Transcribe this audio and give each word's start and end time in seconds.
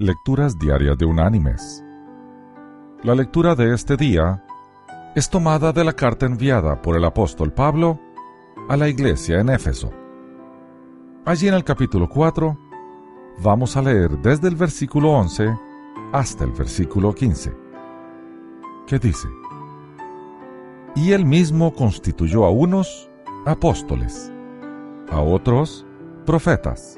Lecturas 0.00 0.56
Diarias 0.56 0.96
de 0.96 1.06
Unánimes. 1.06 1.84
La 3.02 3.16
lectura 3.16 3.56
de 3.56 3.74
este 3.74 3.96
día 3.96 4.44
es 5.16 5.28
tomada 5.28 5.72
de 5.72 5.82
la 5.82 5.92
carta 5.92 6.24
enviada 6.24 6.80
por 6.80 6.96
el 6.96 7.04
apóstol 7.04 7.52
Pablo 7.52 7.98
a 8.68 8.76
la 8.76 8.88
iglesia 8.88 9.40
en 9.40 9.48
Éfeso. 9.48 9.90
Allí 11.24 11.48
en 11.48 11.54
el 11.54 11.64
capítulo 11.64 12.08
4 12.08 12.56
vamos 13.42 13.76
a 13.76 13.82
leer 13.82 14.10
desde 14.18 14.46
el 14.46 14.54
versículo 14.54 15.10
11 15.10 15.52
hasta 16.12 16.44
el 16.44 16.52
versículo 16.52 17.12
15, 17.12 17.52
que 18.86 19.00
dice, 19.00 19.26
Y 20.94 21.10
él 21.10 21.26
mismo 21.26 21.74
constituyó 21.74 22.44
a 22.44 22.50
unos 22.50 23.10
apóstoles, 23.46 24.32
a 25.10 25.20
otros 25.20 25.84
profetas, 26.24 26.97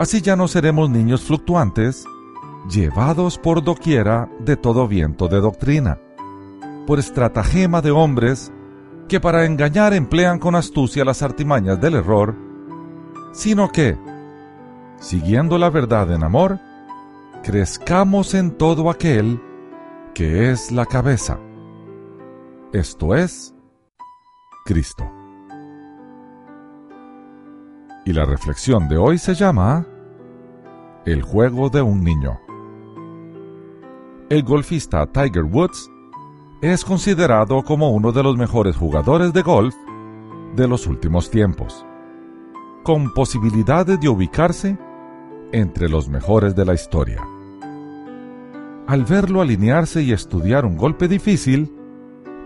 Así 0.00 0.22
ya 0.22 0.34
no 0.34 0.48
seremos 0.48 0.88
niños 0.88 1.20
fluctuantes, 1.20 2.06
llevados 2.70 3.36
por 3.36 3.62
doquiera 3.62 4.30
de 4.38 4.56
todo 4.56 4.88
viento 4.88 5.28
de 5.28 5.42
doctrina, 5.42 5.98
por 6.86 6.98
estratagema 6.98 7.82
de 7.82 7.90
hombres 7.90 8.50
que 9.08 9.20
para 9.20 9.44
engañar 9.44 9.92
emplean 9.92 10.38
con 10.38 10.54
astucia 10.54 11.04
las 11.04 11.20
artimañas 11.20 11.78
del 11.82 11.96
error, 11.96 12.34
sino 13.32 13.70
que, 13.70 13.98
siguiendo 15.00 15.58
la 15.58 15.68
verdad 15.68 16.10
en 16.12 16.24
amor, 16.24 16.58
crezcamos 17.42 18.32
en 18.32 18.52
todo 18.52 18.88
aquel 18.88 19.38
que 20.14 20.50
es 20.50 20.72
la 20.72 20.86
cabeza, 20.86 21.38
esto 22.72 23.14
es, 23.14 23.54
Cristo. 24.64 25.04
Y 28.04 28.12
la 28.12 28.24
reflexión 28.24 28.88
de 28.88 28.96
hoy 28.96 29.18
se 29.18 29.34
llama 29.34 29.86
El 31.06 31.22
juego 31.22 31.70
de 31.70 31.80
un 31.80 32.04
niño. 32.04 32.38
El 34.28 34.42
golfista 34.42 35.06
Tiger 35.06 35.44
Woods 35.44 35.90
es 36.60 36.84
considerado 36.84 37.62
como 37.64 37.88
uno 37.90 38.12
de 38.12 38.22
los 38.22 38.36
mejores 38.36 38.76
jugadores 38.76 39.32
de 39.32 39.40
golf 39.40 39.74
de 40.54 40.68
los 40.68 40.86
últimos 40.86 41.30
tiempos, 41.30 41.86
con 42.82 43.14
posibilidades 43.14 43.98
de 43.98 44.10
ubicarse 44.10 44.76
entre 45.52 45.88
los 45.88 46.10
mejores 46.10 46.54
de 46.54 46.66
la 46.66 46.74
historia. 46.74 47.26
Al 48.86 49.06
verlo 49.06 49.40
alinearse 49.40 50.02
y 50.02 50.12
estudiar 50.12 50.66
un 50.66 50.76
golpe 50.76 51.08
difícil, 51.08 51.74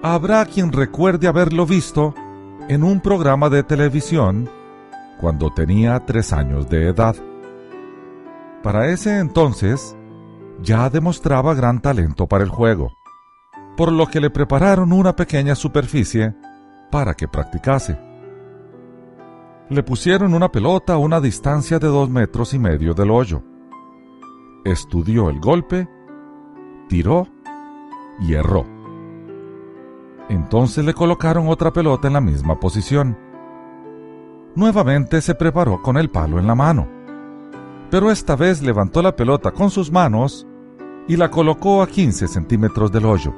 habrá 0.00 0.46
quien 0.46 0.70
recuerde 0.70 1.26
haberlo 1.26 1.66
visto 1.66 2.14
en 2.68 2.84
un 2.84 3.00
programa 3.00 3.50
de 3.50 3.64
televisión 3.64 4.48
cuando 5.20 5.52
tenía 5.52 5.98
tres 6.06 6.32
años 6.32 6.68
de 6.68 6.90
edad. 6.90 7.16
Para 8.64 8.88
ese 8.88 9.20
entonces, 9.20 9.96
ya 10.60 10.90
demostraba 10.90 11.54
gran 11.54 11.80
talento 11.80 12.26
para 12.26 12.42
el 12.42 12.50
juego, 12.50 12.90
por 13.76 13.92
lo 13.92 14.08
que 14.08 14.20
le 14.20 14.30
prepararon 14.30 14.92
una 14.92 15.14
pequeña 15.14 15.54
superficie 15.54 16.34
para 16.90 17.14
que 17.14 17.28
practicase. 17.28 17.96
Le 19.68 19.82
pusieron 19.84 20.34
una 20.34 20.50
pelota 20.50 20.94
a 20.94 20.98
una 20.98 21.20
distancia 21.20 21.78
de 21.78 21.86
dos 21.86 22.10
metros 22.10 22.54
y 22.54 22.58
medio 22.58 22.94
del 22.94 23.12
hoyo. 23.12 23.42
Estudió 24.64 25.30
el 25.30 25.38
golpe, 25.38 25.88
tiró 26.88 27.28
y 28.18 28.34
erró. 28.34 28.66
Entonces 30.28 30.84
le 30.84 30.94
colocaron 30.94 31.46
otra 31.46 31.72
pelota 31.72 32.08
en 32.08 32.14
la 32.14 32.20
misma 32.20 32.58
posición 32.58 33.16
nuevamente 34.54 35.20
se 35.20 35.34
preparó 35.34 35.82
con 35.82 35.96
el 35.96 36.10
palo 36.10 36.38
en 36.38 36.46
la 36.46 36.54
mano. 36.54 37.03
Pero 37.90 38.10
esta 38.10 38.36
vez 38.36 38.62
levantó 38.62 39.02
la 39.02 39.14
pelota 39.14 39.50
con 39.50 39.70
sus 39.70 39.90
manos 39.90 40.46
y 41.06 41.16
la 41.16 41.30
colocó 41.30 41.82
a 41.82 41.86
15 41.86 42.28
centímetros 42.28 42.90
del 42.90 43.04
hoyo. 43.04 43.32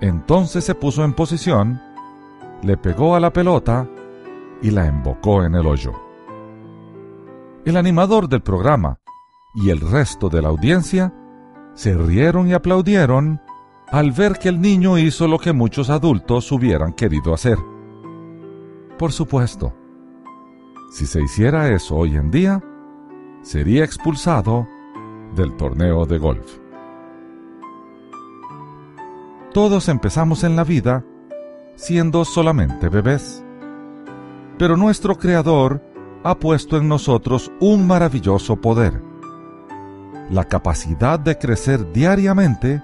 Entonces 0.00 0.64
se 0.64 0.74
puso 0.74 1.04
en 1.04 1.12
posición, 1.12 1.80
le 2.62 2.76
pegó 2.76 3.14
a 3.14 3.20
la 3.20 3.32
pelota 3.32 3.88
y 4.62 4.70
la 4.70 4.86
embocó 4.86 5.44
en 5.44 5.54
el 5.54 5.66
hoyo. 5.66 5.92
El 7.64 7.76
animador 7.76 8.28
del 8.28 8.40
programa 8.40 8.98
y 9.54 9.70
el 9.70 9.80
resto 9.80 10.28
de 10.28 10.42
la 10.42 10.48
audiencia 10.48 11.12
se 11.74 11.94
rieron 11.96 12.48
y 12.48 12.54
aplaudieron 12.54 13.40
al 13.90 14.12
ver 14.12 14.38
que 14.38 14.48
el 14.48 14.60
niño 14.60 14.98
hizo 14.98 15.26
lo 15.28 15.38
que 15.38 15.52
muchos 15.52 15.90
adultos 15.90 16.50
hubieran 16.52 16.92
querido 16.92 17.32
hacer. 17.32 17.58
Por 18.98 19.12
supuesto, 19.12 19.72
si 20.92 21.06
se 21.06 21.22
hiciera 21.22 21.70
eso 21.70 21.96
hoy 21.96 22.16
en 22.16 22.30
día, 22.30 22.62
sería 23.42 23.84
expulsado 23.84 24.68
del 25.34 25.56
torneo 25.56 26.06
de 26.06 26.18
golf. 26.18 26.58
Todos 29.52 29.88
empezamos 29.88 30.44
en 30.44 30.56
la 30.56 30.64
vida 30.64 31.04
siendo 31.74 32.24
solamente 32.24 32.88
bebés, 32.88 33.44
pero 34.58 34.76
nuestro 34.76 35.16
Creador 35.16 35.82
ha 36.24 36.38
puesto 36.38 36.76
en 36.76 36.88
nosotros 36.88 37.50
un 37.60 37.86
maravilloso 37.86 38.56
poder, 38.56 39.00
la 40.30 40.44
capacidad 40.44 41.18
de 41.18 41.38
crecer 41.38 41.92
diariamente 41.92 42.82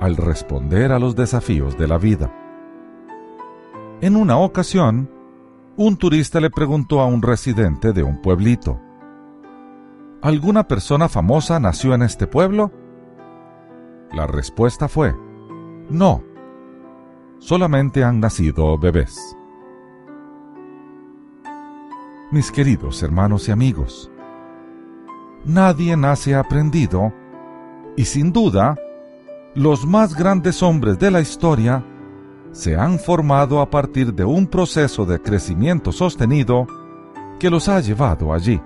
al 0.00 0.16
responder 0.16 0.90
a 0.92 0.98
los 0.98 1.14
desafíos 1.14 1.78
de 1.78 1.86
la 1.86 1.98
vida. 1.98 2.32
En 4.00 4.16
una 4.16 4.38
ocasión, 4.38 5.08
un 5.76 5.96
turista 5.96 6.40
le 6.40 6.50
preguntó 6.50 7.00
a 7.00 7.06
un 7.06 7.22
residente 7.22 7.92
de 7.92 8.02
un 8.02 8.20
pueblito, 8.20 8.80
¿Alguna 10.24 10.66
persona 10.66 11.10
famosa 11.10 11.60
nació 11.60 11.92
en 11.92 12.00
este 12.00 12.26
pueblo? 12.26 12.72
La 14.10 14.26
respuesta 14.26 14.88
fue, 14.88 15.14
no, 15.90 16.22
solamente 17.40 18.02
han 18.02 18.20
nacido 18.20 18.78
bebés. 18.78 19.36
Mis 22.30 22.50
queridos 22.50 23.02
hermanos 23.02 23.50
y 23.50 23.52
amigos, 23.52 24.10
nadie 25.44 25.94
nace 25.94 26.34
aprendido 26.34 27.12
y 27.94 28.06
sin 28.06 28.32
duda, 28.32 28.76
los 29.54 29.84
más 29.84 30.16
grandes 30.16 30.62
hombres 30.62 30.98
de 30.98 31.10
la 31.10 31.20
historia 31.20 31.84
se 32.50 32.76
han 32.76 32.98
formado 32.98 33.60
a 33.60 33.68
partir 33.68 34.14
de 34.14 34.24
un 34.24 34.46
proceso 34.46 35.04
de 35.04 35.20
crecimiento 35.20 35.92
sostenido 35.92 36.66
que 37.38 37.50
los 37.50 37.68
ha 37.68 37.78
llevado 37.80 38.32
allí. 38.32 38.58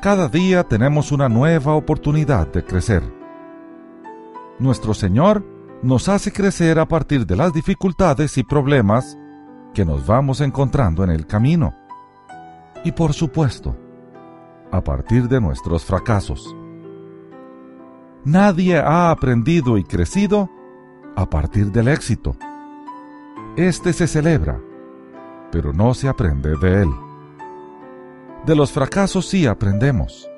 Cada 0.00 0.28
día 0.28 0.64
tenemos 0.64 1.12
una 1.12 1.28
nueva 1.28 1.74
oportunidad 1.74 2.50
de 2.50 2.64
crecer. 2.64 3.02
Nuestro 4.58 4.94
Señor 4.94 5.44
nos 5.82 6.08
hace 6.08 6.32
crecer 6.32 6.78
a 6.78 6.88
partir 6.88 7.26
de 7.26 7.36
las 7.36 7.52
dificultades 7.52 8.38
y 8.38 8.42
problemas 8.42 9.18
que 9.74 9.84
nos 9.84 10.06
vamos 10.06 10.40
encontrando 10.40 11.04
en 11.04 11.10
el 11.10 11.26
camino. 11.26 11.74
Y 12.82 12.92
por 12.92 13.12
supuesto, 13.12 13.76
a 14.72 14.82
partir 14.82 15.28
de 15.28 15.38
nuestros 15.38 15.84
fracasos. 15.84 16.56
Nadie 18.24 18.78
ha 18.78 19.10
aprendido 19.10 19.76
y 19.76 19.84
crecido 19.84 20.48
a 21.14 21.28
partir 21.28 21.72
del 21.72 21.88
éxito. 21.88 22.36
Este 23.54 23.92
se 23.92 24.06
celebra, 24.06 24.58
pero 25.52 25.74
no 25.74 25.92
se 25.92 26.08
aprende 26.08 26.56
de 26.56 26.84
él. 26.84 27.09
De 28.46 28.54
los 28.54 28.72
fracasos 28.72 29.26
sí 29.26 29.46
aprendemos, 29.46 30.28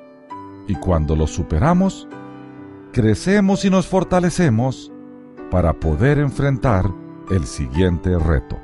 y 0.67 0.75
cuando 0.75 1.15
los 1.15 1.31
superamos, 1.31 2.07
crecemos 2.91 3.65
y 3.65 3.69
nos 3.69 3.87
fortalecemos 3.87 4.91
para 5.49 5.73
poder 5.73 6.19
enfrentar 6.19 6.91
el 7.31 7.45
siguiente 7.45 8.17
reto. 8.17 8.59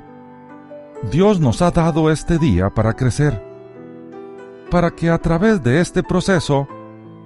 Dios 1.10 1.40
nos 1.40 1.62
ha 1.62 1.70
dado 1.70 2.10
este 2.10 2.38
día 2.38 2.70
para 2.70 2.94
crecer, 2.94 3.42
para 4.70 4.90
que 4.90 5.10
a 5.10 5.18
través 5.18 5.62
de 5.62 5.80
este 5.80 6.02
proceso 6.02 6.68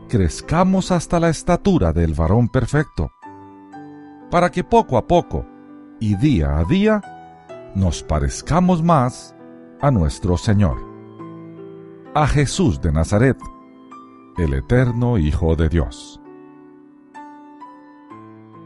crezcamos 0.09 0.93
hasta 0.93 1.19
la 1.19 1.29
estatura 1.29 1.93
del 1.93 2.15
varón 2.15 2.49
perfecto 2.49 3.11
para 4.35 4.51
que 4.51 4.65
poco 4.65 4.99
a 4.99 5.07
poco 5.07 5.47
y 6.01 6.17
día 6.17 6.59
a 6.59 6.65
día 6.65 7.01
nos 7.77 8.03
parezcamos 8.03 8.83
más 8.83 9.33
a 9.81 9.93
nuestro 9.93 10.37
Señor, 10.37 10.77
a 12.17 12.29
Jesús 12.29 12.81
de 12.81 12.93
Nazaret, 12.93 13.37
el 14.39 14.55
eterno 14.55 15.19
Hijo 15.19 15.57
de 15.57 15.69
Dios. 15.69 16.21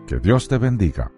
Que 0.07 0.19
Dios 0.19 0.49
te 0.49 0.59
bendiga. 0.59 1.11